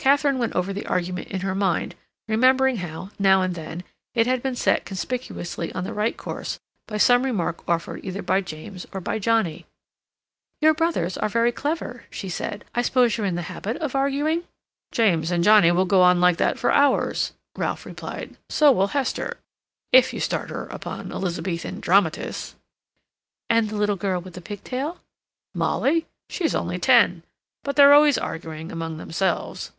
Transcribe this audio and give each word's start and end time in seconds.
Katharine 0.00 0.38
went 0.38 0.54
over 0.54 0.72
the 0.72 0.86
argument 0.86 1.28
in 1.28 1.40
her 1.40 1.54
mind, 1.54 1.94
remembering 2.28 2.78
how, 2.78 3.10
now 3.18 3.42
and 3.42 3.54
then, 3.54 3.84
it 4.14 4.26
had 4.26 4.42
been 4.42 4.56
set 4.56 4.86
conspicuously 4.86 5.70
on 5.74 5.84
the 5.84 5.92
right 5.92 6.16
course 6.16 6.58
by 6.86 6.96
some 6.96 7.24
remark 7.24 7.68
offered 7.68 8.02
either 8.02 8.22
by 8.22 8.40
James 8.40 8.86
or 8.90 9.02
by 9.02 9.18
Johnnie. 9.18 9.66
"Your 10.62 10.72
brothers 10.72 11.18
are 11.18 11.28
very 11.28 11.52
clever," 11.52 12.04
she 12.08 12.30
said. 12.30 12.64
"I 12.74 12.80
suppose 12.80 13.18
you're 13.18 13.26
in 13.26 13.34
the 13.34 13.52
habit 13.52 13.76
of 13.78 13.94
arguing?" 13.94 14.44
"James 14.92 15.30
and 15.30 15.44
Johnnie 15.44 15.72
will 15.72 15.84
go 15.84 16.00
on 16.00 16.22
like 16.22 16.38
that 16.38 16.58
for 16.58 16.72
hours," 16.72 17.34
Ralph 17.54 17.84
replied. 17.84 18.34
"So 18.48 18.72
will 18.72 18.86
Hester, 18.88 19.36
if 19.92 20.14
you 20.14 20.20
start 20.20 20.48
her 20.48 20.68
upon 20.68 21.12
Elizabethan 21.12 21.80
dramatists." 21.80 22.54
"And 23.50 23.68
the 23.68 23.76
little 23.76 23.96
girl 23.96 24.22
with 24.22 24.32
the 24.32 24.40
pigtail?" 24.40 25.00
"Molly? 25.54 26.06
She's 26.30 26.54
only 26.54 26.78
ten. 26.78 27.24
But 27.62 27.76
they're 27.76 27.92
always 27.92 28.16
arguing 28.16 28.72
among 28.72 28.96
themselves." 28.96 29.72